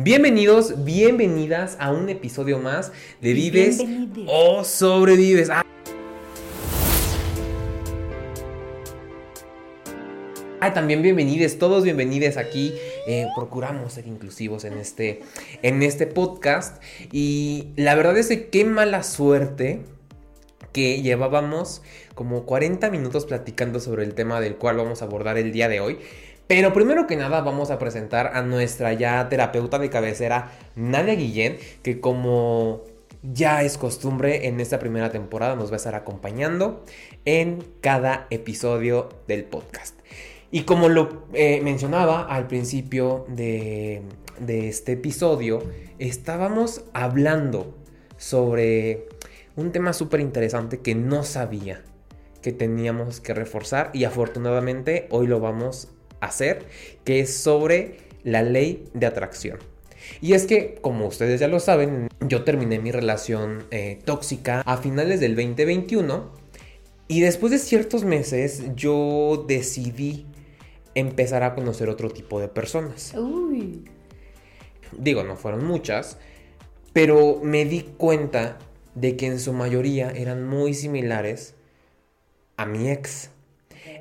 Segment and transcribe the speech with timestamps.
[0.00, 3.82] Bienvenidos, bienvenidas a un episodio más de Vives
[4.28, 5.50] o Sobrevives.
[5.50, 5.64] Ah.
[10.72, 12.74] también bienvenidos, todos bienvenidos aquí.
[13.08, 15.22] Eh, procuramos ser inclusivos en este,
[15.62, 16.80] en este podcast.
[17.10, 19.80] Y la verdad es que qué mala suerte
[20.72, 21.82] que llevábamos
[22.14, 25.80] como 40 minutos platicando sobre el tema del cual vamos a abordar el día de
[25.80, 25.98] hoy.
[26.48, 31.58] Pero primero que nada vamos a presentar a nuestra ya terapeuta de cabecera, Nadia Guillén,
[31.82, 32.84] que como
[33.22, 36.84] ya es costumbre en esta primera temporada nos va a estar acompañando
[37.26, 39.98] en cada episodio del podcast.
[40.50, 44.00] Y como lo eh, mencionaba al principio de,
[44.40, 45.62] de este episodio,
[45.98, 47.74] estábamos hablando
[48.16, 49.06] sobre
[49.54, 51.82] un tema súper interesante que no sabía
[52.40, 55.88] que teníamos que reforzar y afortunadamente hoy lo vamos
[56.20, 56.66] hacer,
[57.04, 59.58] que es sobre la ley de atracción.
[60.20, 64.76] Y es que, como ustedes ya lo saben, yo terminé mi relación eh, tóxica a
[64.76, 66.30] finales del 2021
[67.08, 70.26] y después de ciertos meses yo decidí
[70.94, 73.14] empezar a conocer otro tipo de personas.
[74.96, 76.18] Digo, no fueron muchas,
[76.92, 78.58] pero me di cuenta
[78.94, 81.54] de que en su mayoría eran muy similares
[82.56, 83.30] a mi ex.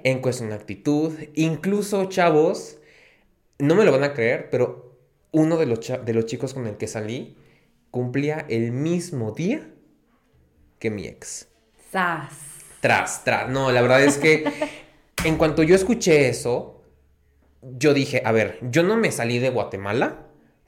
[0.08, 2.78] En cuestión de actitud, incluso chavos,
[3.60, 4.98] no me lo van a creer, pero
[5.34, 7.36] uno de los, de los chicos con el que salí
[7.92, 9.70] cumplía el mismo día
[10.80, 11.50] que mi ex.
[11.92, 12.32] Tras.
[12.80, 13.50] Tras, tras.
[13.50, 14.46] No, la verdad es que
[15.26, 16.84] en cuanto yo escuché eso,
[17.62, 20.20] yo dije, a ver, yo no me salí de Guatemala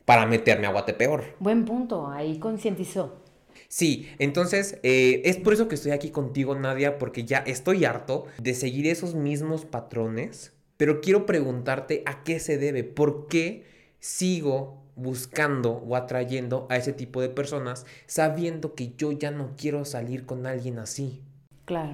[0.03, 1.37] para meterme a Guatepeor.
[1.39, 3.23] Buen punto, ahí concientizó.
[3.69, 8.25] Sí, entonces eh, es por eso que estoy aquí contigo, Nadia, porque ya estoy harto
[8.41, 13.65] de seguir esos mismos patrones, pero quiero preguntarte a qué se debe, por qué
[13.99, 19.85] sigo buscando o atrayendo a ese tipo de personas sabiendo que yo ya no quiero
[19.85, 21.21] salir con alguien así.
[21.65, 21.93] Claro.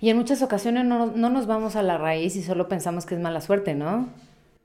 [0.00, 3.16] Y en muchas ocasiones no, no nos vamos a la raíz y solo pensamos que
[3.16, 4.08] es mala suerte, ¿no?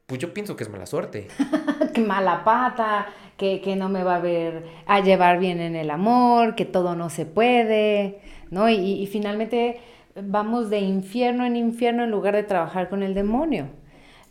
[0.08, 1.28] Pues yo pienso que es mala suerte.
[1.94, 6.56] que mala pata, que, no me va a ver a llevar bien en el amor,
[6.56, 8.70] que todo no se puede, ¿no?
[8.70, 9.82] Y, y finalmente
[10.16, 13.68] vamos de infierno en infierno en lugar de trabajar con el demonio.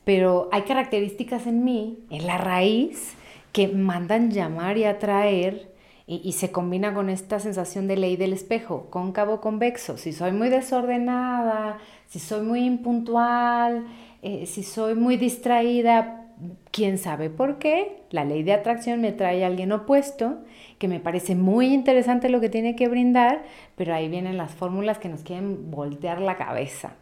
[0.04, 3.12] Pero hay características en mí, en la raíz,
[3.52, 5.76] que mandan llamar y atraer
[6.08, 9.96] y, se combina con esta sensación de ley del espejo, cóncavo, convexo.
[9.96, 13.84] Si soy muy desordenada, si soy muy impuntual,
[14.22, 16.26] eh, si soy muy distraída,
[16.70, 20.38] quién sabe por qué, la ley de atracción me trae a alguien opuesto,
[20.78, 23.44] que me parece muy interesante lo que tiene que brindar,
[23.76, 26.94] pero ahí vienen las fórmulas que nos quieren voltear la cabeza.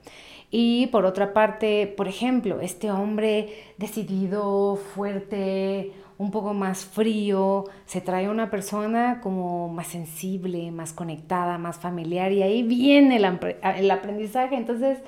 [0.51, 8.01] Y por otra parte, por ejemplo, este hombre decidido, fuerte, un poco más frío, se
[8.01, 14.55] trae una persona como más sensible, más conectada, más familiar y ahí viene el, aprendizaje.
[14.55, 15.01] Entonces,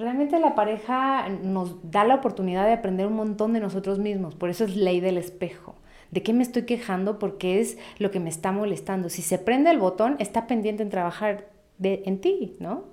[0.00, 4.50] realmente la pareja nos da la oportunidad de aprender un montón de nosotros mismos, por
[4.50, 5.76] eso es ley del espejo.
[6.10, 7.20] ¿De qué me estoy quejando?
[7.20, 9.08] Porque es lo que me está molestando.
[9.08, 12.84] Si se prende el botón, está pendiente en trabajar de, en ti, ¿no?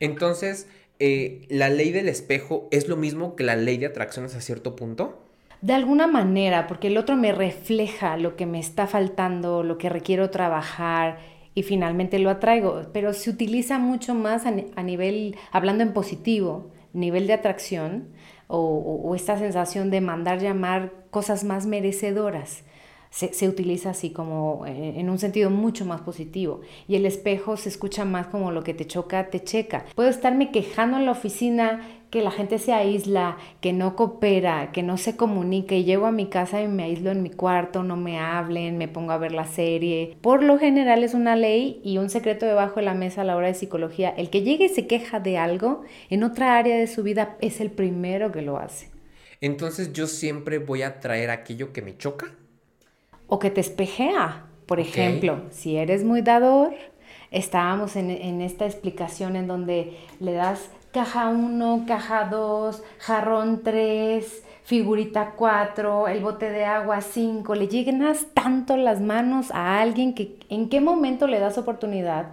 [0.00, 0.66] Entonces,
[0.98, 4.76] eh, ¿la ley del espejo es lo mismo que la ley de atracciones a cierto
[4.76, 5.20] punto?
[5.64, 9.88] de alguna manera, porque el otro me refleja lo que me está faltando, lo que
[9.88, 11.20] requiero trabajar
[11.54, 17.26] y finalmente lo atraigo, pero se utiliza mucho más a, nivel, hablando en positivo, nivel
[17.26, 18.08] de atracción
[18.46, 22.64] o, esta sensación de mandar llamar cosas más merecedoras
[23.10, 26.62] se, utiliza así como en un sentido mucho más positivo.
[26.88, 29.84] Y el espejo se escucha más como lo que te choca, te checa.
[29.94, 34.84] Puedo estarme quejando en la oficina que la gente se aísla, que no coopera, que
[34.84, 37.96] no se comunica y llego a mi casa y me aíslo en mi cuarto, no
[37.96, 40.16] me hablen, me pongo a ver la serie.
[40.20, 43.34] Por lo general es una ley y un secreto debajo de la mesa a la
[43.34, 44.10] hora de psicología.
[44.10, 47.60] El que llegue y se queja de algo en otra área de su vida es
[47.60, 48.90] el primero que lo hace.
[49.40, 52.30] Entonces yo siempre voy a traer aquello que me choca
[53.26, 54.46] o que te espejea.
[54.66, 56.74] Por ejemplo, si eres muy dador,
[57.32, 64.44] estábamos en, en, esta explicación en donde le das caja 1, caja 2, jarrón 3,
[64.62, 70.38] figurita 4, el bote de agua 5, le llenas tanto las manos a alguien que
[70.50, 72.26] en qué momento le das oportunidad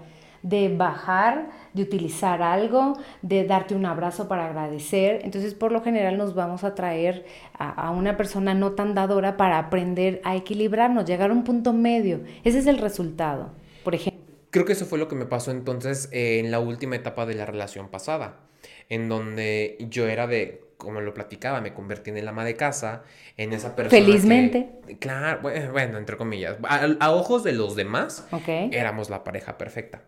[0.43, 5.21] de bajar, de utilizar algo, de darte un abrazo para agradecer.
[5.23, 7.25] Entonces, por lo general nos vamos a traer
[7.57, 12.21] a, una persona no tan dadora para aprender a equilibrarnos, llegar a un punto medio.
[12.43, 13.49] Ese es el resultado,
[13.83, 14.20] por ejemplo.
[14.51, 17.45] Creo que eso fue lo que me pasó entonces en la última etapa de la
[17.45, 18.41] relación pasada,
[18.89, 23.03] en donde yo era de como lo platicaba, me convertí en el ama de casa,
[23.37, 24.03] en esa persona.
[24.03, 24.69] Felizmente.
[24.99, 26.57] claro, bueno, entre comillas.
[26.63, 30.01] A, ojos de los demás, éramos la pareja perfecta.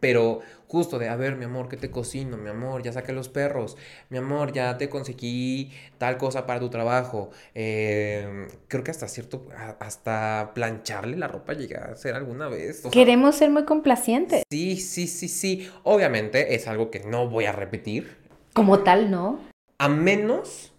[0.00, 2.36] Pero justo de, a ver, mi amor, ¿qué te cocino?
[2.36, 3.76] Mi amor, ya saqué los perros.
[4.10, 7.30] Mi amor, ya te conseguí tal cosa para tu trabajo.
[7.54, 9.46] Em, creo que hasta cierto,
[9.78, 12.82] hasta plancharle la ropa llega a ser alguna vez.
[12.90, 14.42] Queremos ser muy complacientes.
[14.50, 15.70] Sí, sí, sí, sí.
[15.84, 18.16] Obviamente es algo que no voy a repetir.
[18.52, 19.40] Como tal, ¿no?
[19.78, 20.72] A menos,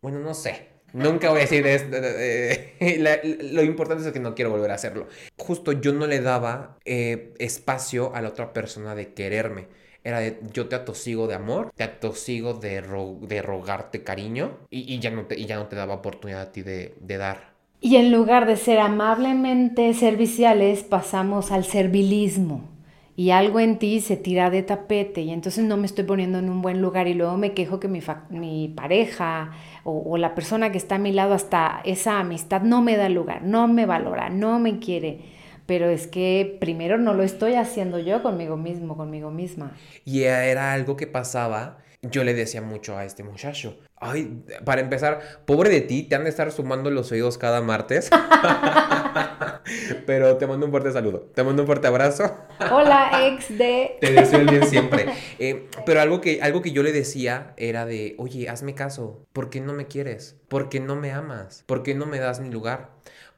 [0.00, 0.77] bueno, no sé.
[0.92, 1.96] Nunca voy a decir esto.
[3.52, 5.08] lo importante es que no quiero volver a hacerlo.
[5.36, 9.66] Justo yo no le daba eh, espacio a la otra persona de quererme.
[10.04, 12.82] Era de yo te atosigo de amor, te atosigo de,
[13.20, 16.62] de rogarte cariño y, ya no te, y ya no te daba oportunidad a ti
[16.62, 17.52] de, de dar.
[17.80, 22.77] Y en lugar de ser amablemente serviciales, pasamos al servilismo
[23.18, 26.48] y algo en ti se tira de tapete y entonces no me estoy poniendo en
[26.48, 28.00] un buen lugar y luego me quejo que mi,
[28.30, 29.50] mi pareja
[29.82, 33.42] o, la persona que está a mi lado hasta esa amistad no me da lugar,
[33.42, 35.18] no me valora, no me quiere.
[35.66, 39.72] Pero es que primero no lo estoy haciendo yo conmigo mismo, conmigo misma.
[40.04, 45.42] Y era algo que pasaba yo le decía mucho a este muchacho, ay, para empezar,
[45.44, 48.10] pobre de ti, te han de estar sumando los oídos cada martes.
[50.06, 52.34] Pero te mando un fuerte saludo, te mando un fuerte abrazo.
[52.70, 53.96] Hola, ex de...
[54.00, 55.06] Te deseo el bien siempre.
[55.38, 59.50] Eh, pero algo que, algo que yo le decía era de, oye, hazme caso, ¿por
[59.50, 60.36] qué no me quieres?
[60.48, 61.64] ¿Por qué no me amas?
[61.66, 62.90] ¿Por qué no me das ni lugar?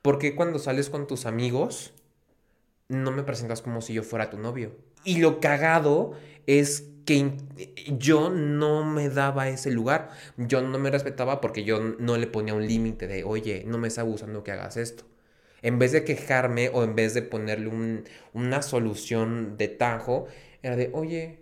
[0.02, 1.92] ¿Por qué cuando sales con tus amigos
[2.88, 4.76] no me presentas como si yo fuera tu novio?
[5.04, 6.12] Y lo cagado
[6.46, 7.34] es que
[7.98, 12.54] yo no me daba ese lugar, yo no me respetaba porque yo no le ponía
[12.54, 15.02] un límite de, oye, no me está gustando que hagas esto.
[15.60, 20.28] En vez de quejarme o en vez de ponerle una solución de tajo,
[20.62, 21.40] era de, oye,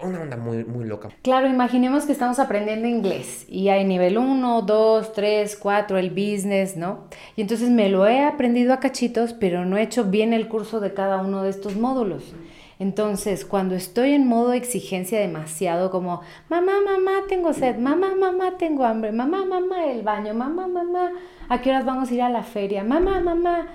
[0.00, 1.08] una onda muy, muy loca.
[1.22, 6.76] Claro, imaginemos que estamos aprendiendo inglés y hay nivel 1, 2, 3, 4, el business,
[6.76, 7.08] ¿no?
[7.34, 10.78] Y entonces me lo he aprendido a cachitos, pero no he hecho bien el curso
[10.78, 12.34] de cada uno de estos módulos.
[12.78, 18.84] Entonces, cuando estoy en modo exigencia demasiado, como, mamá, mamá, tengo sed, mamá, mamá, tengo
[18.84, 21.12] hambre, mamá, mamá, el baño, mamá, mamá,
[21.48, 22.82] ¿a qué horas vamos a ir a la feria?
[22.82, 23.68] Mamá, mamá.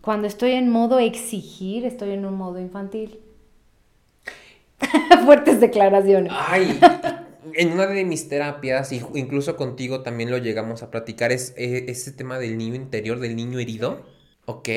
[0.00, 3.20] Cuando estoy en modo exigir, estoy en un modo infantil.
[5.24, 6.32] Fuertes declaraciones.
[6.34, 6.80] Ay,
[7.52, 12.12] en una de mis terapias, incluso contigo también lo llegamos a platicar, es eh, ese
[12.12, 14.06] tema del niño interior, del niño herido.
[14.46, 14.68] Ok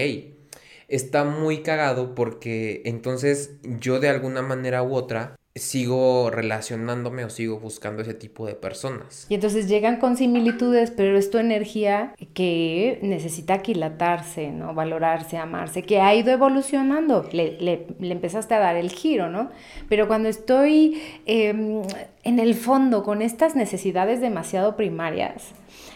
[0.92, 7.60] está muy cagado porque entonces yo de alguna manera u otra sigo relacionándome o sigo
[7.60, 9.26] buscando ese tipo de personas.
[9.28, 14.74] Y entonces llegan con similitudes, pero es tu energía que necesita aquilatarse, ¿no?
[14.74, 17.28] Valorarse, amarse, que ha ido evolucionando.
[17.34, 19.50] Le, le, empezaste a dar el giro, ¿no?
[19.90, 21.82] Pero cuando estoy em,
[22.24, 25.52] en el fondo con estas necesidades demasiado primarias,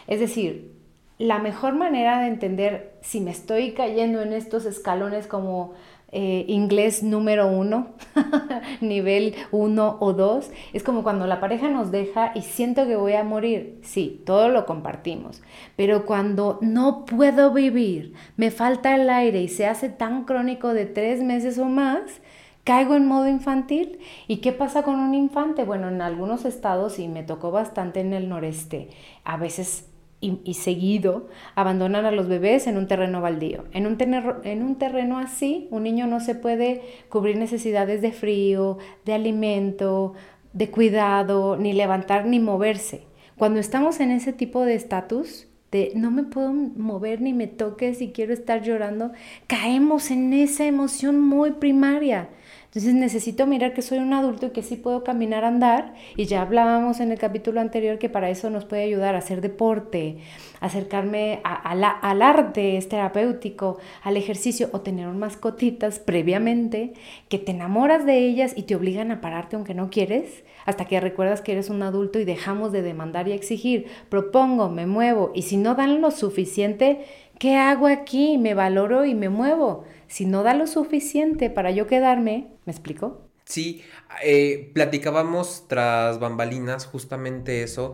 [0.08, 0.75] es decir,
[1.18, 5.74] la mejor manera de entender si me estoy cayendo en estos escalones como
[6.12, 7.88] eh, inglés número uno,
[8.82, 13.14] nivel uno o dos, es como cuando la pareja nos deja y siento que voy
[13.14, 13.80] a morir.
[13.82, 15.42] Sí, todo lo compartimos,
[15.76, 20.86] pero cuando no puedo vivir, me falta el aire y se hace tan crónico de
[20.86, 22.22] tres meses o más,
[22.64, 24.00] caigo en modo infantil.
[24.28, 25.64] ¿Y qué pasa con un infante?
[25.64, 28.90] Bueno, en algunos estados, y me tocó bastante en el noreste,
[29.24, 29.90] a veces
[30.22, 33.66] y, seguido abandonan a los bebés en un terreno baldío.
[33.74, 33.98] En un,
[34.44, 40.14] en un terreno así, un niño no se puede cubrir necesidades de frío, de alimento,
[40.54, 43.04] de cuidado, ni levantar ni moverse.
[43.38, 48.02] Cuando estamos en ese tipo de estatus, de no me puedo mover ni me toques
[48.02, 49.12] y quiero estar llorando,
[49.48, 52.30] caemos en esa emoción muy primaria.
[52.76, 55.94] Entonces necesito mirar que soy un adulto y que sí puedo caminar, andar.
[56.18, 59.40] Y ya hablábamos en el capítulo anterior que para eso nos puede ayudar a hacer
[59.40, 60.18] deporte,
[60.60, 66.92] acercarme al arte es terapéutico, al ejercicio o tener mascotitas previamente
[67.30, 71.00] que te enamoras de ellas y te obligan a pararte aunque no quieres, hasta que
[71.00, 73.86] recuerdas que eres un adulto y dejamos de demandar y exigir.
[74.10, 77.06] Propongo, me muevo y si no dan lo suficiente,
[77.40, 78.38] ¿qué hago aquí?
[78.38, 83.30] Me valoro y me muevo si no da lo suficiente para yo quedarme, ¿me explico?
[83.46, 83.84] Sí,
[84.24, 87.94] eh, platicábamos tras bambalinas justamente eso.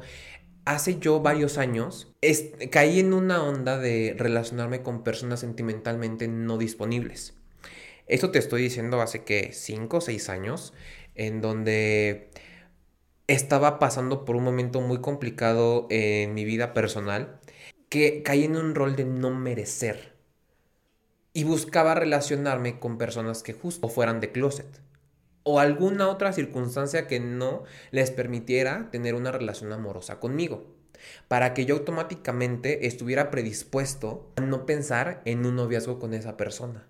[0.64, 2.14] Hace yo varios años
[2.72, 7.34] caí en una onda de relacionarme con personas sentimentalmente no disponibles.
[8.08, 10.74] Esto te estoy diciendo hace que 5 o 6 años,
[11.16, 12.30] en donde
[13.28, 17.40] estaba pasando por un momento muy complicado en mi vida personal,
[17.90, 20.12] que caí en un rol de no merecer
[21.34, 24.82] y buscaba relacionarme con personas que justo fueran de closet.
[25.44, 30.66] o alguna otra circunstancia que no les permitiera tener una relación amorosa conmigo.
[31.28, 36.86] Para que yo automáticamente estuviera predispuesto a no pensar en un noviazgo con esa persona.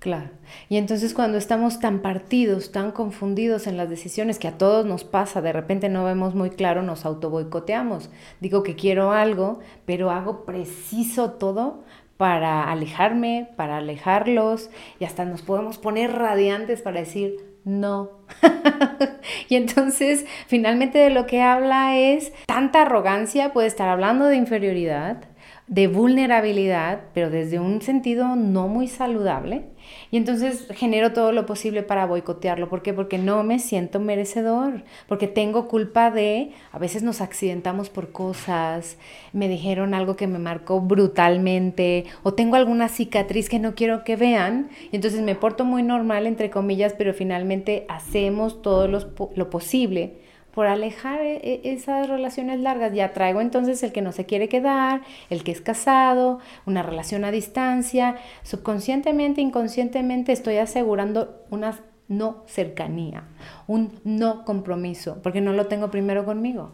[0.00, 0.30] Claro.
[0.70, 5.04] Y entonces cuando estamos tan partidos, tan confundidos en las decisiones que a todos nos
[5.04, 8.08] pasa, de repente no vemos muy claro, nos auto boicoteamos.
[8.40, 11.84] Digo que quiero algo, pero hago preciso todo
[12.20, 18.10] para alejarme, para alejarlos y hasta nos podemos poner radiantes para decir no.
[19.48, 25.30] y entonces finalmente de lo que habla es tanta arrogancia, puede estar hablando de inferioridad,
[25.66, 29.70] de vulnerabilidad, pero desde un sentido no muy saludable.
[30.10, 32.68] Y entonces genero todo lo posible para boicotearlo.
[32.68, 32.92] ¿Por qué?
[32.92, 38.98] Porque no me siento merecedor, porque tengo culpa de, a veces nos accidentamos por cosas,
[39.32, 44.16] me dijeron algo que me marcó brutalmente, o tengo alguna cicatriz que no quiero que
[44.16, 50.29] vean, y entonces me porto muy normal, entre comillas, pero finalmente hacemos todo lo posible
[50.52, 52.92] por alejar e, e, esas relaciones largas.
[52.92, 57.24] Ya traigo entonces el que no se quiere quedar, el que es casado, una relación
[57.24, 58.16] a distancia.
[58.42, 61.78] Subconscientemente, inconscientemente estoy asegurando una
[62.08, 63.28] no cercanía,
[63.68, 66.72] un no compromiso, porque no lo tengo primero conmigo.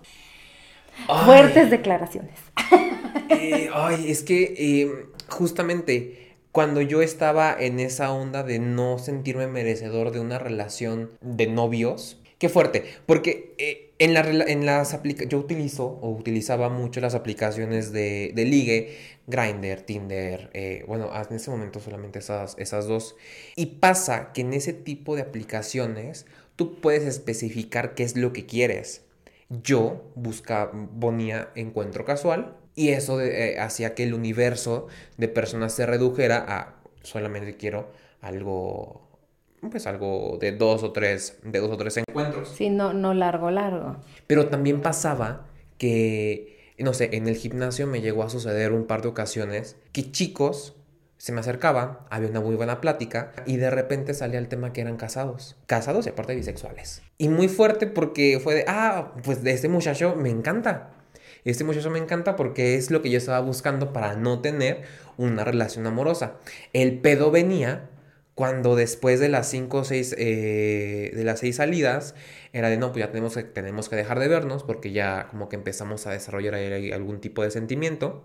[1.25, 2.39] Fuertes declaraciones.
[3.29, 9.47] Eh, ay, es que eh, justamente cuando yo estaba en esa onda de no sentirme
[9.47, 15.31] merecedor de una relación de novios, Qué fuerte, porque eh, en, la, en las aplicaciones,
[15.33, 21.35] yo utilizo o utilizaba mucho las aplicaciones de, de ligue, Grindr, Tinder, eh, bueno, en
[21.35, 23.17] ese momento solamente esas, esas dos.
[23.57, 26.27] Y pasa que en ese tipo de aplicaciones
[26.57, 29.03] tú puedes especificar qué es lo que quieres.
[29.49, 35.87] Yo buscaba, ponía encuentro casual y eso eh, hacía que el universo de personas se
[35.87, 37.91] redujera a solamente quiero
[38.21, 39.06] algo
[39.71, 42.49] pues algo de dos o tres, de dos o tres encuentros.
[42.51, 43.97] Sí, no, no largo, largo.
[44.27, 45.47] Pero también pasaba
[45.79, 50.11] que, no sé, en el gimnasio me llegó a suceder un par de ocasiones que
[50.11, 50.75] chicos
[51.19, 54.83] se me acercaban, había una muy buena plática y de repente salía el tema que
[54.83, 55.57] eran casados.
[55.67, 57.03] Casados y aparte bisexuales.
[57.17, 60.91] Y muy fuerte porque fue de, ah, pues de este muchacho me encanta.
[61.45, 64.83] Este muchacho me encanta porque es lo que yo estaba buscando para no tener
[65.17, 66.35] una relación amorosa.
[66.73, 67.89] El pedo venía
[68.37, 72.15] cuando después de las cinco o seis, eh, de las seis salidas,
[72.53, 75.49] era de no, pues ya tenemos que, tenemos que dejar de vernos porque ya como
[75.49, 78.23] que empezamos a desarrollar algún tipo de sentimiento.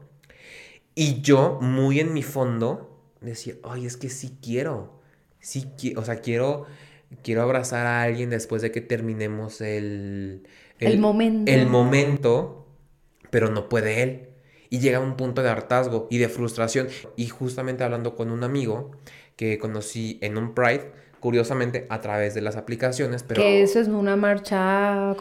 [0.95, 4.99] Y yo, muy en mi fondo, decía, ay, es que sí quiero,
[5.39, 6.65] sí quiero, o sea, quiero,
[7.23, 10.45] quiero abrazar a alguien después de que terminemos el,
[10.79, 11.49] el, momento.
[11.49, 12.67] El momento,
[13.29, 14.27] pero no puede él.
[14.69, 16.89] Y llega un punto de hartazgo y de frustración.
[17.15, 18.91] Y justamente hablando con un amigo,
[19.41, 23.41] que conocí en un Pride, curiosamente a través de las aplicaciones, pero...
[23.41, 25.15] Que eso es una marcha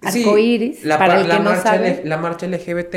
[0.00, 2.00] arcoíris, la, para el que no sabe.
[2.06, 2.96] La marcha LGBT,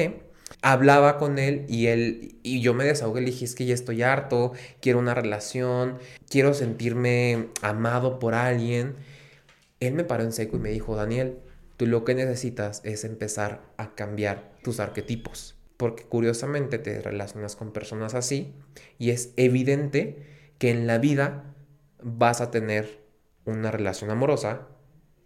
[0.61, 4.03] hablaba con él y él, y yo me desahogué, le dije, es que ya estoy
[4.03, 5.97] harto, quiero una relación,
[6.29, 8.95] quiero sentirme amado por alguien.
[9.81, 11.39] Él me paró en seco y me dijo, Daniel,
[11.75, 17.73] tú lo que necesitas es empezar a cambiar tus arquetipos, porque curiosamente te relacionas con
[17.73, 18.53] personas así
[18.97, 21.55] y es evidente que en la vida
[22.03, 22.99] vas a tener
[23.45, 24.67] una relación amorosa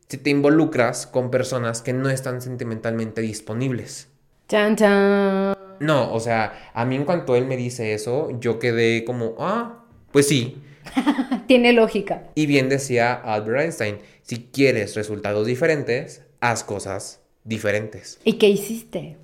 [0.08, 4.10] si te involucras con personas que no están sentimentalmente disponibles.
[4.48, 5.58] Chan, chan.
[5.80, 9.86] No, o sea, a mí en cuanto él me dice eso, yo quedé como, ah,
[10.12, 10.62] pues sí.
[11.48, 12.30] Tiene lógica.
[12.36, 18.20] Y bien decía Albert Einstein, si quieres resultados diferentes, haz cosas diferentes.
[18.24, 19.18] ¿Y qué hiciste?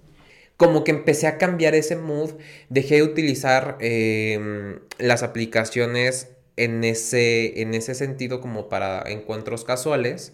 [0.60, 2.32] Como que empecé a cambiar ese mood,
[2.68, 10.34] dejé de utilizar em, las aplicaciones en ese, en ese sentido como para encuentros casuales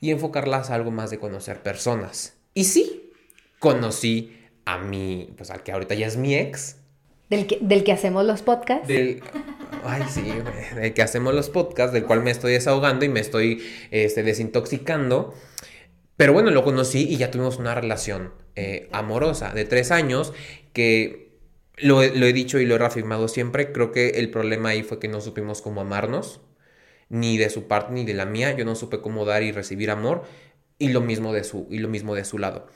[0.00, 2.38] y enfocarlas a algo más de conocer personas.
[2.54, 3.12] Y sí,
[3.58, 6.76] conocí a mi, pues al que ahorita ya es mi ex.
[7.28, 8.88] Del que, del que hacemos los podcasts.
[8.88, 9.22] Del,
[9.84, 10.24] ay, sí,
[10.74, 15.34] del que hacemos los podcasts, del cual me estoy desahogando y me estoy este, desintoxicando.
[16.16, 20.32] Pero bueno, lo conocí y ya tuvimos una relación eh, amorosa de tres años
[20.72, 21.26] que
[21.76, 23.70] lo, he dicho y lo he reafirmado siempre.
[23.70, 26.40] Creo que el problema ahí fue que no supimos cómo amarnos,
[27.10, 28.56] ni de su parte ni de la mía.
[28.56, 30.24] Yo no supe cómo dar y recibir amor
[30.78, 32.66] y lo mismo de su, y lo mismo de su lado.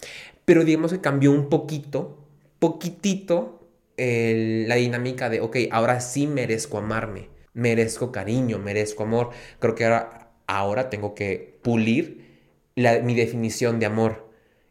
[0.45, 3.57] Pero digamos que cambió un poquito, poquitito
[3.97, 9.31] la dinámica de, ok, ahora sí merezco amarme, merezco cariño, merezco amor.
[9.59, 12.31] Creo que ahora, ahora tengo que pulir
[12.77, 14.30] mi definición de amor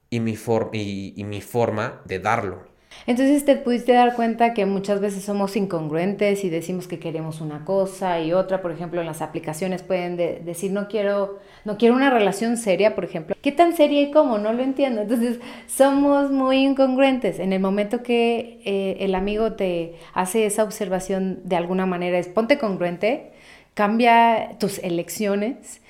[0.09, 0.35] y mi,
[0.73, 2.69] y, mi forma de darlo.
[3.05, 7.63] Entonces te pudiste dar cuenta que muchas veces somos incongruentes y decimos que queremos una
[7.63, 12.09] cosa y otra, por ejemplo, en las aplicaciones pueden decir no quiero no quiero una
[12.09, 13.35] relación seria, por ejemplo.
[13.41, 14.37] ¿Qué tan seria y cómo?
[14.37, 15.01] No lo entiendo.
[15.01, 17.39] Entonces, somos muy incongruentes.
[17.39, 22.27] En el momento que eh, el amigo te hace esa observación de alguna manera, es
[22.27, 23.33] ponte congruente,
[23.73, 25.81] cambia tus elecciones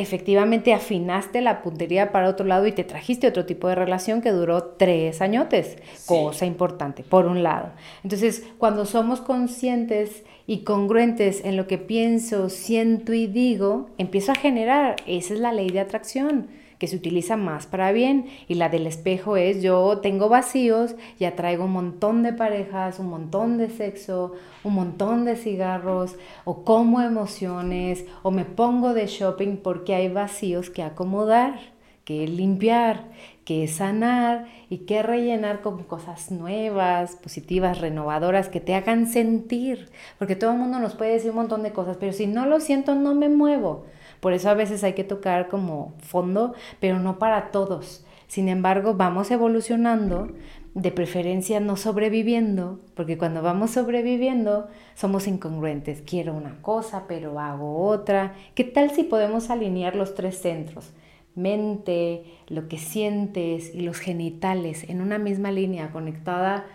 [0.00, 4.30] efectivamente afinaste la puntería para otro lado y te trajiste otro tipo de relación que
[4.30, 5.76] duró tres añotes,
[6.06, 7.72] cosa importante, por un lado.
[8.04, 14.36] Entonces, cuando somos conscientes y congruentes en lo que pienso, siento y digo, empiezo a
[14.36, 16.48] generar, esa es la ley de atracción
[16.78, 18.26] que se utiliza más para bien.
[18.46, 23.10] Y la del espejo es yo tengo vacíos y atraigo un montón de parejas, un
[23.10, 24.32] montón de sexo,
[24.64, 30.70] un montón de cigarros, o como emociones, o me pongo de shopping porque hay vacíos
[30.70, 31.58] que acomodar,
[32.04, 33.04] que limpiar,
[33.44, 39.90] que sanar y que rellenar con cosas nuevas, positivas, renovadoras, que te hagan sentir.
[40.18, 42.60] Porque todo el mundo nos puede decir un montón de cosas, pero si no lo
[42.60, 43.86] siento, no me muevo.
[44.20, 48.04] Por eso a veces hay que tocar como fondo, pero no para todos.
[48.26, 50.28] Sin embargo, vamos evolucionando,
[50.74, 56.02] de preferencia no sobreviviendo, porque cuando vamos sobreviviendo somos incongruentes.
[56.02, 58.34] Quiero una cosa, pero hago otra.
[58.54, 60.90] ¿Qué tal si podemos alinear los tres centros?
[61.34, 66.66] Mente, lo que sientes y los genitales en una misma línea conectada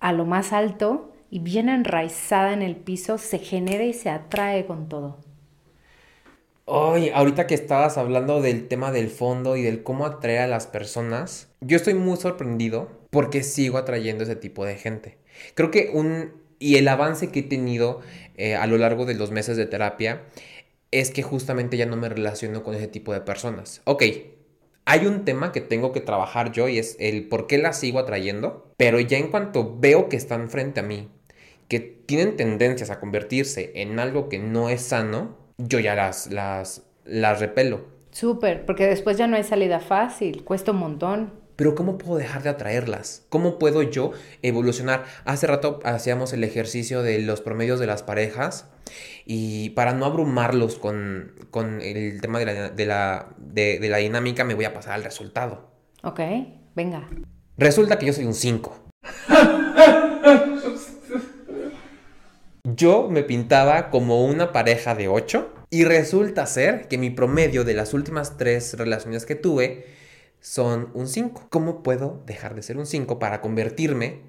[0.00, 4.66] a lo más alto y bien enraizada en el piso, se genera y se atrae
[4.66, 5.16] con todo.
[6.74, 10.66] Oye, ahorita que estabas hablando del tema del fondo y del cómo atraer a las
[10.66, 15.18] personas, yo estoy muy sorprendido porque sigo atrayendo ese tipo de gente.
[15.54, 16.32] Creo que un...
[16.58, 18.00] y el avance que he tenido
[18.38, 20.22] eh, a lo largo de los meses de terapia
[20.90, 23.82] es que justamente ya no me relaciono con ese tipo de personas.
[23.84, 24.04] Ok,
[24.86, 27.98] hay un tema que tengo que trabajar yo y es el por qué las sigo
[27.98, 31.10] atrayendo, pero ya en cuanto veo que están frente a mí,
[31.68, 36.82] que tienen tendencias a convertirse en algo que no es sano, yo ya las, las,
[37.04, 37.86] las repelo.
[38.10, 41.32] Súper, porque después ya no hay salida fácil, cuesta un montón.
[41.56, 43.24] Pero ¿cómo puedo dejar de atraerlas?
[43.28, 45.04] ¿Cómo puedo yo evolucionar?
[45.24, 48.68] Hace rato hacíamos el ejercicio de los promedios de las parejas
[49.26, 51.34] y para no abrumarlos con,
[51.82, 55.70] el tema de la, de, la, de la dinámica me voy a pasar al resultado.
[56.02, 56.20] Ok,
[56.74, 57.08] venga.
[57.56, 58.88] Resulta que yo soy un 5.
[62.76, 67.74] Yo me pintaba como una pareja de 8 y resulta ser que mi promedio de
[67.74, 69.86] las últimas tres relaciones que tuve
[70.40, 71.48] son un 5.
[71.50, 74.22] ¿Cómo puedo dejar de ser un 5 para convertirme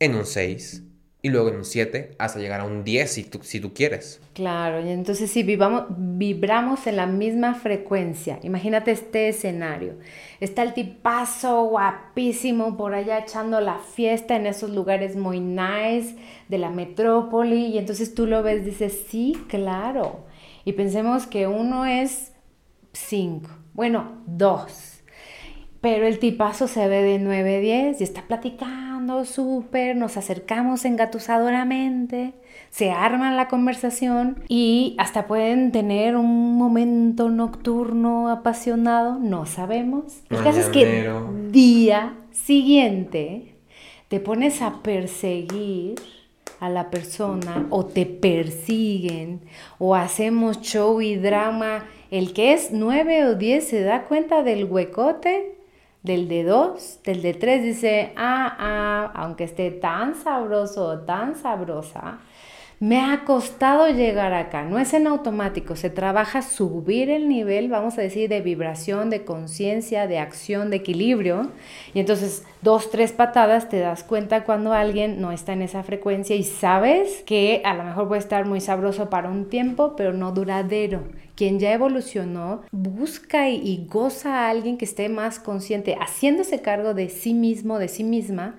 [0.00, 0.82] en un 6?
[1.24, 4.20] Y luego en un 7 hasta llegar a un 10 si tú, si tú quieres.
[4.34, 9.94] Claro, y entonces si vivamos, vibramos en la misma frecuencia, imagínate este escenario,
[10.40, 16.14] está el tipazo guapísimo por allá echando la fiesta en esos lugares muy nice
[16.50, 20.26] de la metrópoli y entonces tú lo ves, dices, sí, claro,
[20.66, 22.32] y pensemos que uno es
[22.92, 24.90] 5, bueno, 2
[25.80, 28.93] pero el tipazo se ve de 9, 10 y está platicando
[29.24, 32.34] súper, nos acercamos engatusadoramente,
[32.70, 40.22] se arma la conversación y hasta pueden tener un momento nocturno apasionado, no sabemos.
[40.30, 41.08] El caso es que
[41.50, 43.54] día siguiente
[44.08, 45.94] te pones a perseguir
[46.60, 49.40] a la persona o te persiguen
[49.78, 51.84] o hacemos show y drama.
[52.10, 55.53] El que es 9 o 10 se da cuenta del huecote
[56.04, 62.18] del de 2, del de 3 dice, ah, ah, aunque esté tan sabroso tan sabrosa,
[62.84, 64.62] me ha costado llegar acá.
[64.62, 69.24] No es en automático, se trabaja subir el nivel, vamos a decir, de vibración, de
[69.24, 71.50] conciencia, de acción, de equilibrio.
[71.94, 76.36] Y entonces, dos, tres patadas, te das cuenta cuando alguien no está en esa frecuencia
[76.36, 80.32] y sabes que a lo mejor puede estar muy sabroso para un tiempo, pero no
[80.32, 81.04] duradero
[81.36, 87.08] quien ya evolucionó, busca y, goza a alguien que esté más consciente, haciéndose cargo de
[87.08, 88.54] sí mismo, de sí misma,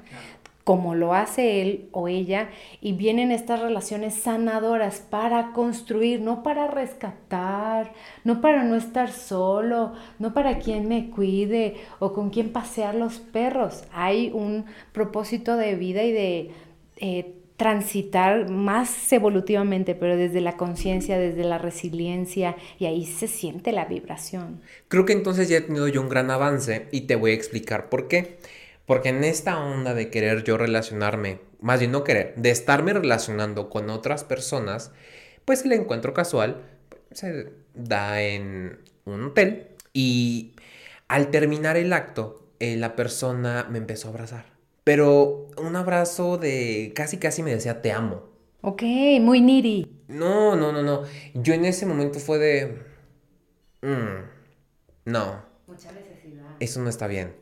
[0.65, 2.49] como lo hace él o ella,
[2.81, 9.93] y vienen estas relaciones sanadoras para construir, no para rescatar, no para no estar solo,
[10.17, 13.83] no para quien me cuide o con quien pasear los perros.
[13.93, 16.51] Hay un propósito de vida y de...
[16.97, 23.71] Eh, transitar más evolutivamente, pero desde la conciencia, desde la resiliencia, y ahí se siente
[23.71, 24.59] la vibración.
[24.89, 27.87] Creo que entonces ya he tenido yo un gran avance y te voy a explicar
[27.87, 28.39] por qué.
[28.85, 33.69] Porque en esta onda de querer yo relacionarme, más bien no querer, de estarme relacionando
[33.69, 34.91] con otras personas,
[35.45, 36.61] pues el encuentro casual
[37.11, 40.53] se da en un hotel y
[41.07, 46.93] al terminar el acto, eh, la persona me empezó a abrazar pero un abrazo de
[46.95, 48.29] casi casi me decía te amo.
[48.61, 48.83] Ok,
[49.19, 49.91] muy needy.
[50.07, 51.03] No, no, no, no.
[51.33, 52.81] Yo en ese momento fue de...
[53.81, 54.25] Mm,
[55.05, 55.43] no.
[55.67, 56.45] Mucha necesidad.
[56.59, 57.35] Eso no está bien.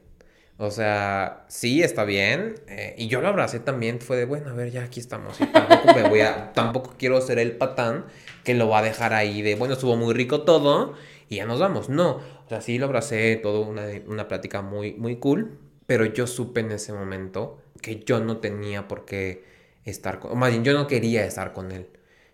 [0.57, 2.55] O sea, sí, está bien.
[2.67, 3.99] eh, y yo lo abracé también.
[3.99, 5.39] Fue de, bueno, a ver, ya aquí estamos.
[5.41, 6.53] Y tampoco me voy a...
[6.53, 8.05] Tampoco quiero ser el patán
[8.43, 10.93] que lo va a dejar ahí de, bueno, estuvo muy rico todo
[11.29, 11.89] y ya nos vamos.
[11.89, 12.17] No.
[12.45, 15.57] O sea, sí lo abracé, todo una, una plática muy, muy cool.
[15.85, 19.43] Pero yo supe en ese momento que yo no tenía por qué
[19.85, 20.31] estar con...
[20.31, 21.89] O más bien, yo no quería estar con él.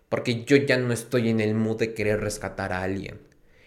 [0.08, 3.20] Porque yo ya no estoy en el mood de querer rescatar a alguien.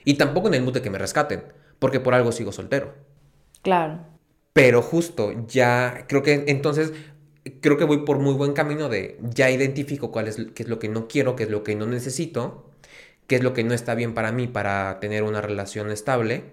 [0.06, 1.44] Y tampoco en el mood de que me rescaten.
[1.80, 2.94] Porque por algo sigo soltero.
[3.62, 4.13] Claro.
[4.54, 6.94] Pero justo, ya creo que entonces,
[7.60, 10.78] creo que voy por muy buen camino de ya identifico cuál es, qué es lo
[10.78, 12.70] que no quiero, qué es lo que no necesito,
[13.26, 16.44] qué es lo que no está bien para mí para tener una relación estable,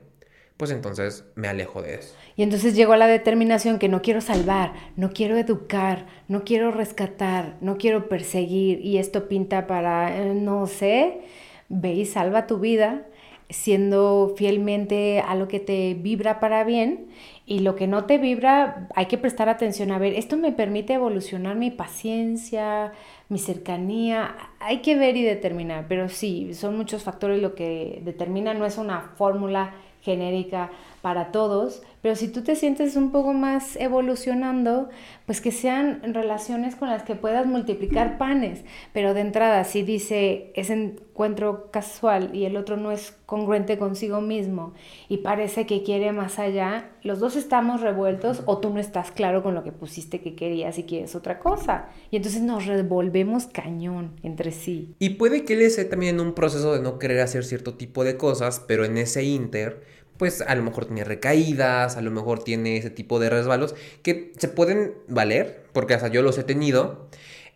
[0.56, 2.14] pues entonces me alejo de eso.
[2.36, 6.70] Y entonces llegó a la determinación que no quiero salvar, no quiero educar, no quiero
[6.70, 11.20] rescatar, no quiero perseguir y esto pinta para, eh, no sé,
[11.68, 13.06] ve y salva tu vida
[13.50, 17.08] siendo fielmente a lo que te vibra para bien
[17.50, 19.90] y lo que no te vibra hay que prestar atención.
[19.90, 22.92] A ver, esto me permite evolucionar mi paciencia,
[23.28, 28.54] mi cercanía, hay que ver y determinar, pero sí, son muchos factores lo que determina,
[28.54, 30.70] no es una fórmula genérica
[31.02, 34.88] para todos, pero si tú te sientes un poco más evolucionando,
[35.26, 40.52] pues que sean relaciones con las que puedas multiplicar panes, pero de entrada si dice
[40.54, 44.72] ese encuentro casual y el otro no es congruente consigo mismo
[45.08, 49.42] y parece que quiere más allá, los dos estamos revueltos o tú no estás claro
[49.42, 51.90] con lo que pusiste que querías y quieres otra cosa.
[52.10, 54.94] Y entonces nos revolvemos cañón entre sí.
[54.98, 58.16] Y puede que él esté también un proceso de no querer hacer cierto tipo de
[58.16, 59.82] cosas, pero en ese inter,
[60.20, 64.34] pues a lo mejor tiene recaídas, a lo mejor tiene ese tipo de resbalos que
[64.36, 67.08] se pueden valer, porque hasta yo los he tenido.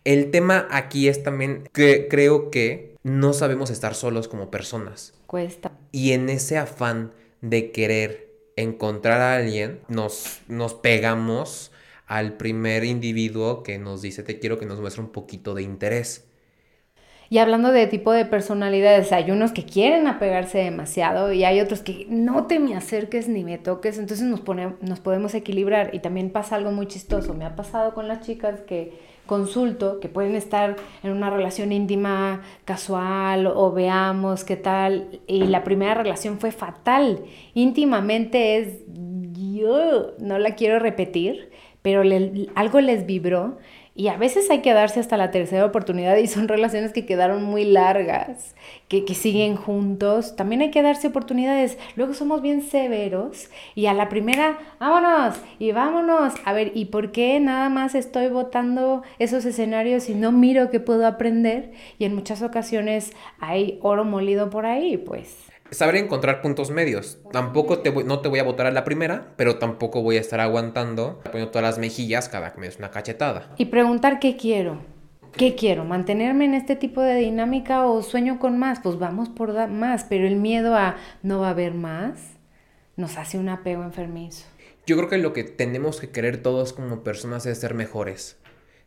[0.03, 5.13] El tema aquí es también que creo que no sabemos estar solos como personas.
[5.27, 5.73] Cuesta.
[5.91, 11.71] Y en ese afán de querer encontrar a alguien, nos, nos pegamos
[12.07, 16.25] al primer individuo que nos dice te quiero que nos muestre un poquito de interés.
[17.29, 21.81] Y hablando de tipo de personalidades, hay unos que quieren apegarse demasiado y hay otros
[21.81, 25.89] que no te me acerques ni me toques, entonces nos, pone, nos podemos equilibrar.
[25.93, 30.09] Y también pasa algo muy chistoso, me ha pasado con las chicas que consulto, que
[30.09, 36.39] pueden estar en una relación íntima, casual o veamos qué tal, y la primera relación
[36.39, 37.23] fue fatal.
[37.53, 38.83] Íntimamente es,
[39.33, 43.57] yo no la quiero repetir, pero le, algo les vibró
[43.97, 47.43] y a veces hay que darse hasta la tercera oportunidad y son relaciones que quedaron
[47.43, 48.53] muy largas,
[48.89, 50.35] que, que, siguen juntos.
[50.35, 51.77] También hay que darse oportunidades.
[51.95, 56.33] Luego somos bien severos y a la primera, vámonos y vámonos.
[56.43, 60.81] A ver, ¿y por qué nada más estoy votando esos escenarios y no miro qué
[60.81, 61.71] puedo aprender?
[61.97, 67.19] Y en muchas ocasiones hay oro molido por ahí, pues saber encontrar puntos medios.
[67.31, 70.21] Tampoco te voy, no te voy a votar a la primera, pero tampoco voy a
[70.21, 73.53] estar aguantando, poniendo todas las mejillas cada que me des una cachetada.
[73.57, 74.79] Y preguntar qué quiero.
[75.37, 75.83] ¿Qué quiero?
[75.83, 78.79] ¿Mantenerme en este tipo de dinámica o sueño con más?
[78.79, 82.35] Pues vamos por más, pero el miedo a no va a haber más
[82.95, 84.45] nos hace un apego enfermizo.
[84.85, 88.37] Yo creo que lo que tenemos que querer todos como personas es ser mejores.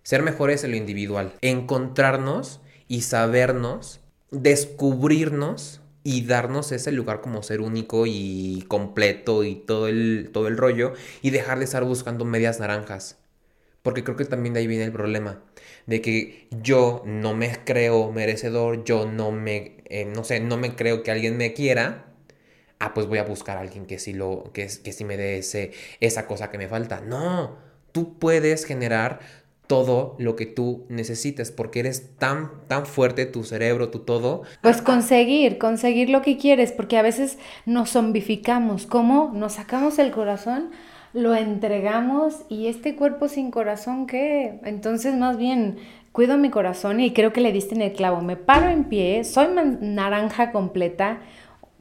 [0.03, 1.33] Ser mejores en lo individual.
[1.43, 9.89] Encontrarnos y sabernos, descubrirnos y darnos ese lugar como ser único y completo y todo
[9.89, 13.19] el, todo el rollo y dejar de estar buscando medias naranjas.
[13.83, 15.43] Porque creo que también de ahí viene el problema.
[15.87, 20.75] De que yo no me creo merecedor, yo no me, eh, no sé, no me
[20.77, 22.07] creo que alguien me quiera.
[22.81, 25.39] Ah, pues voy a buscar a alguien que sí, lo, que, que sí me dé
[25.39, 27.01] ese, esa cosa que me falta.
[27.01, 27.59] No,
[27.93, 29.21] tú puedes generar
[29.69, 34.43] todo lo que tú necesites porque eres tan tan fuerte tu cerebro, tu todo.
[34.63, 39.31] Pues conseguir, conseguir lo que quieres, porque a veces nos zombificamos, ¿cómo?
[39.35, 40.71] Nos sacamos el corazón,
[41.13, 44.59] lo entregamos y este cuerpo sin corazón ¿qué?
[44.65, 45.77] Entonces, más bien
[46.13, 48.23] cuido mi corazón y creo que le diste en el clavo.
[48.23, 49.49] Me paro en pie, soy
[49.81, 51.21] naranja completa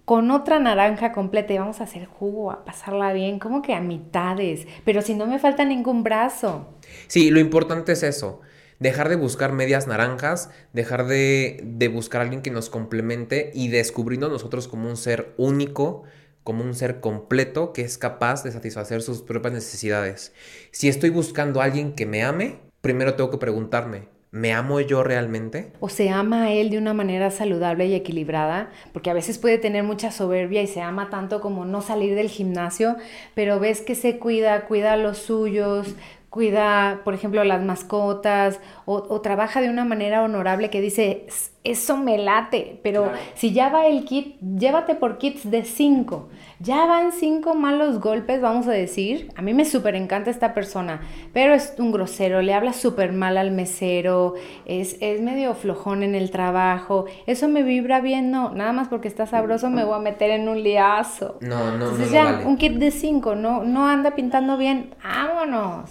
[0.07, 3.81] con otra naranja completa y vamos a hacer jugo, a pasarla bien, como que a
[3.81, 6.65] mitades, pero si no me falta ningún brazo.
[7.07, 8.39] Sí, lo importante es eso,
[8.79, 13.67] dejar de buscar medias naranjas, dejar de, de buscar a alguien que nos complemente y
[13.67, 16.03] descubrirnos nosotros como un ser único,
[16.45, 20.31] como un ser completo que es capaz de satisfacer sus propias necesidades.
[20.71, 25.03] Si estoy buscando a alguien que me ame, primero tengo que preguntarme, ¿Me amo yo
[25.03, 25.71] realmente?
[25.79, 29.57] O se ama a él de una manera saludable y equilibrada, porque a veces puede
[29.57, 32.97] tener mucha soberbia y se ama tanto como no salir del gimnasio,
[33.33, 35.95] pero ves que se cuida, cuida a los suyos,
[36.29, 41.25] cuida, por ejemplo, las mascotas o, trabaja de una manera honorable que dice,
[41.71, 46.29] eso me late, pero si ya va el kit, llévate por kits de cinco.
[46.59, 49.31] Ya van cinco malos golpes, vamos a decir.
[49.35, 51.01] A mí me súper encanta esta persona,
[51.33, 54.33] pero es un grosero, le habla súper mal al mesero,
[54.65, 57.05] es, es medio flojón en el trabajo.
[57.27, 60.47] Eso me vibra bien, no, nada más porque está sabroso me voy a meter en
[60.47, 61.37] un liazo.
[61.41, 62.13] No, no, Entonces no.
[62.13, 65.89] ya, un kit de cinco, no, no anda pintando bien, vámonos.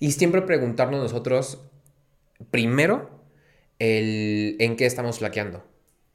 [0.00, 1.60] Y siempre preguntarnos nosotros,
[2.50, 3.10] primero,
[3.78, 5.64] el en qué estamos flaqueando.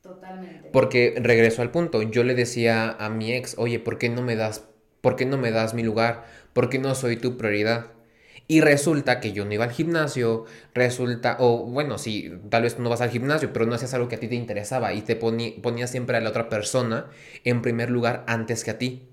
[0.01, 0.67] Totalmente.
[0.71, 4.35] Porque regreso al punto, yo le decía a mi ex, oye, ¿por qué no me
[4.35, 4.65] das,
[5.01, 6.25] por qué no me das mi lugar?
[6.53, 7.87] ¿Por qué no soy tu prioridad?
[8.47, 12.81] Y resulta que yo no iba al gimnasio, resulta, o bueno, sí, tal vez tú
[12.81, 15.15] no vas al gimnasio, pero no hacías algo que a ti te interesaba y te
[15.15, 17.07] ponías siempre a la otra persona
[17.43, 19.08] en primer lugar antes que a ti.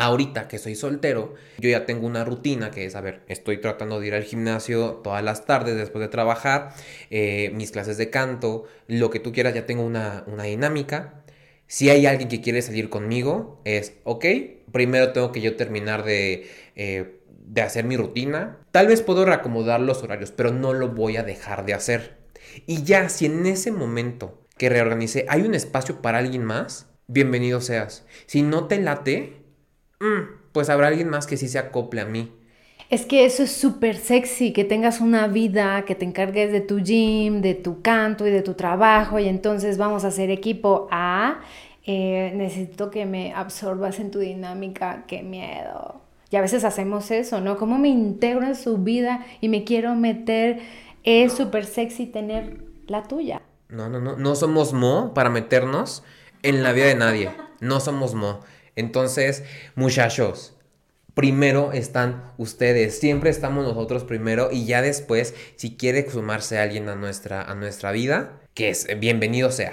[0.00, 3.98] Ahorita que soy soltero, yo ya tengo una rutina que es, a ver, estoy tratando
[3.98, 6.72] de ir al gimnasio todas las tardes después de trabajar,
[7.10, 11.24] eh, mis clases de canto, lo que tú quieras, ya tengo una, dinámica.
[11.66, 14.24] Si hay alguien que quiere salir conmigo, es, ok,
[14.70, 18.58] primero tengo que yo terminar de, eh, de hacer mi rutina.
[18.70, 22.18] Tal vez puedo reacomodar los horarios, pero no lo voy a dejar de hacer.
[22.66, 27.60] Y ya, si en ese momento que reorganice hay un espacio para alguien más, bienvenido
[27.60, 28.04] seas.
[28.26, 29.37] Si no te late,
[30.52, 32.32] pues habrá alguien más que sí se acople a mí.
[32.90, 36.78] Es que eso es súper sexy, que tengas una vida, que te encargues de tu
[36.78, 41.40] gym, de tu canto y de tu trabajo y entonces vamos a hacer equipo a...
[41.90, 46.02] Eh, necesito que me absorbas en tu dinámica, qué miedo.
[46.30, 47.56] Y a veces hacemos eso, ¿no?
[47.56, 50.60] ¿Cómo me integro en su vida y me quiero meter?
[51.04, 53.40] Es súper sexy tener la tuya.
[53.70, 56.02] No, no, no, no somos mo para meternos
[56.42, 57.30] en la vida de nadie.
[57.60, 58.40] No somos mo.
[58.78, 59.42] Entonces,
[59.74, 60.56] muchachos,
[61.14, 66.94] primero están ustedes, siempre estamos nosotros primero y ya después, si quiere sumarse alguien a
[66.94, 69.72] nuestra, a nuestra vida, que es bienvenido sea.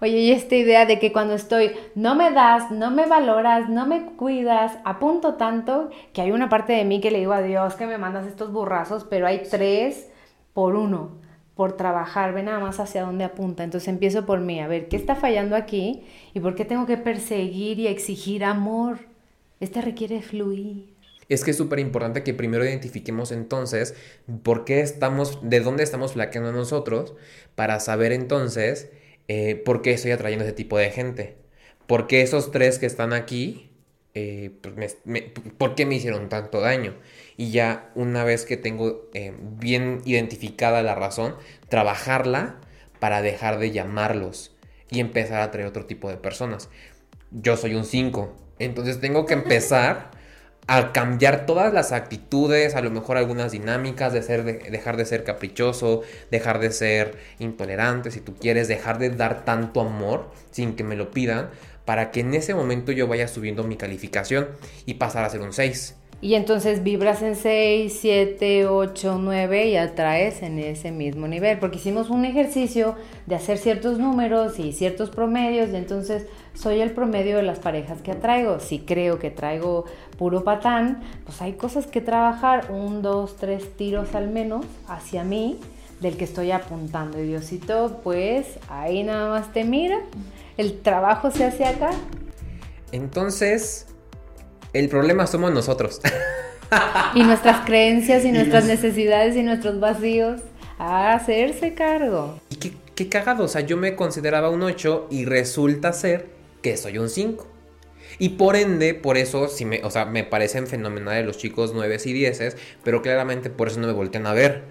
[0.00, 3.86] Oye, y esta idea de que cuando estoy, no me das, no me valoras, no
[3.86, 7.74] me cuidas, apunto tanto que hay una parte de mí que le digo a Dios
[7.74, 10.10] que me mandas estos burrazos, pero hay tres
[10.52, 11.23] por uno
[11.54, 13.64] por trabajar, ve nada más hacia dónde apunta.
[13.64, 16.02] Entonces empiezo por mí, a ver, ¿qué está fallando aquí?
[16.32, 18.98] ¿Y por qué tengo que perseguir y exigir amor?
[19.60, 20.94] Este requiere fluir.
[21.28, 23.94] Es que es súper importante que primero identifiquemos entonces
[24.42, 27.14] por qué estamos, de dónde estamos flaqueando nosotros,
[27.54, 28.90] para saber entonces
[29.28, 31.36] eh, por qué estoy atrayendo ese tipo de gente.
[31.86, 33.70] ¿Por qué esos tres que están aquí,
[34.14, 34.98] eh, pues
[35.58, 36.94] por qué me hicieron tanto daño?
[37.36, 41.36] y ya una vez que tengo eh, bien identificada la razón,
[41.68, 42.56] trabajarla
[43.00, 44.54] para dejar de llamarlos
[44.90, 46.68] y empezar a traer otro tipo de personas.
[47.30, 50.10] Yo soy un 5, entonces tengo que empezar
[50.66, 55.22] a cambiar todas las actitudes, a lo mejor algunas dinámicas, de ser, dejar de ser
[55.24, 60.84] caprichoso, dejar de ser intolerante, si tú quieres, dejar de dar tanto amor sin que
[60.84, 61.50] me lo pidan,
[61.84, 64.48] para que en ese momento yo vaya subiendo mi calificación
[64.86, 65.96] y pasar a ser un 6.
[66.24, 71.58] Y entonces vibras en 6, 7, 8, 9 y atraes en ese mismo nivel.
[71.58, 72.94] Porque hicimos un ejercicio
[73.26, 75.68] de hacer ciertos números y ciertos promedios.
[75.68, 78.58] Y entonces soy el promedio de las parejas que atraigo.
[78.58, 79.84] Si creo que traigo
[80.16, 82.70] puro patán, pues hay cosas que trabajar.
[82.70, 85.58] Un, dos, tres tiros al menos hacia mí
[86.00, 87.20] del que estoy apuntando.
[87.20, 89.98] Y Diosito, pues ahí nada más te mira.
[90.56, 91.90] El trabajo se hace acá.
[92.92, 93.86] Entonces,
[94.72, 96.00] el problema somos nosotros.
[97.14, 100.40] y nuestras creencias y nuestras necesidades y nuestros vacíos
[100.78, 102.40] a hacerse cargo.
[102.50, 106.28] Y qué, qué cagado, o sea, yo me consideraba un 8 y resulta ser
[106.62, 107.46] que soy un 5.
[108.18, 111.98] Y por ende, por eso, si me, o sea, me parecen fenomenales los chicos 9
[112.04, 114.62] y 10, pero claramente por eso no me voltean a ver,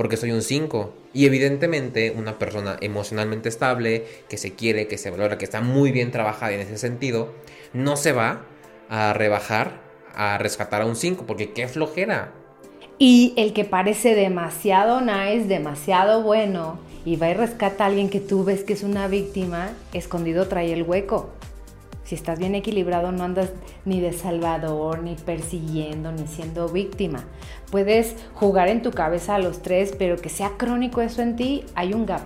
[0.00, 0.94] porque soy un 5.
[1.12, 5.92] Y evidentemente una persona emocionalmente estable, que se quiere, que se valora, que está muy
[5.92, 7.34] bien trabajada en ese sentido,
[7.74, 8.46] no se va
[8.88, 9.82] a rebajar,
[10.14, 12.32] a rescatar a un 5, porque qué flojera.
[12.96, 18.20] Y el que parece demasiado nice, demasiado bueno, y va y rescata a alguien que
[18.20, 21.28] tú ves que es una víctima, escondido trae el hueco.
[22.04, 23.50] Si estás bien equilibrado, no andas
[23.84, 27.24] ni de salvador, ni persiguiendo, ni siendo víctima.
[27.70, 31.64] Puedes jugar en tu cabeza a los tres, pero que sea crónico eso en ti,
[31.74, 32.22] hay un gap,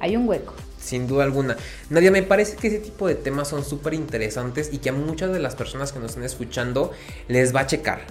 [0.00, 0.54] hay un hueco
[0.86, 1.56] sin duda alguna.
[1.90, 5.32] Nadia, me parece que ese tipo de temas son súper interesantes y que a muchas
[5.32, 6.92] de las personas que nos están escuchando
[7.28, 8.02] les va a checar.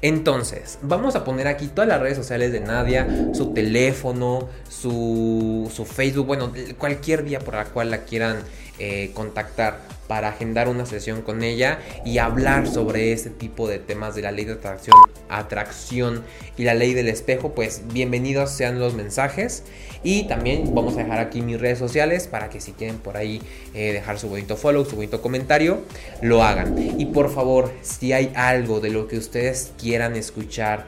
[0.00, 5.84] Entonces, vamos a poner aquí todas las redes sociales de Nadia, su teléfono, su, su
[5.84, 8.36] Facebook, bueno, cualquier vía por la cual la quieran
[8.78, 14.14] eh, contactar para agendar una sesión con ella y hablar sobre este tipo de temas
[14.14, 14.96] de la ley de atracción,
[15.28, 16.24] atracción
[16.56, 19.64] y la ley del espejo, pues bienvenidos sean los mensajes.
[20.02, 23.42] Y también vamos a dejar aquí mis redes sociales para que si quieren por ahí
[23.74, 25.82] eh, dejar su bonito follow, su bonito comentario,
[26.22, 26.76] lo hagan.
[26.98, 30.86] Y por favor, si hay algo de lo que ustedes quieran escuchar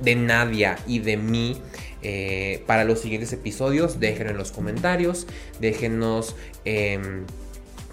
[0.00, 1.60] de Nadia y de mí,
[2.02, 5.26] eh, para los siguientes episodios, déjenlo en los comentarios,
[5.60, 6.36] déjenos...
[6.64, 7.24] Em,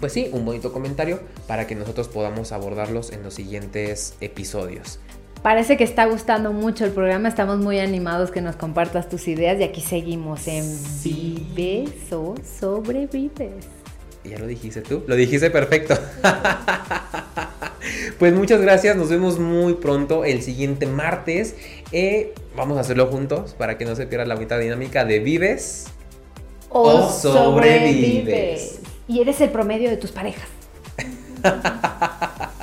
[0.00, 4.98] pues sí, un bonito comentario para que nosotros podamos abordarlos en los siguientes episodios.
[5.42, 9.60] Parece que está gustando mucho el programa, estamos muy animados que nos compartas tus ideas
[9.60, 11.46] y aquí seguimos en Sí.
[11.54, 13.83] Vives o Sobrevives.
[14.24, 15.94] Ya lo dijiste tú, lo dijiste perfecto.
[18.18, 21.56] pues muchas gracias, nos vemos muy pronto el siguiente martes.
[21.92, 25.88] Eh, vamos a hacerlo juntos para que no se pierda la mitad dinámica de Vives.
[26.70, 28.80] O sobrevives.
[29.06, 30.48] Y eres el promedio de tus parejas.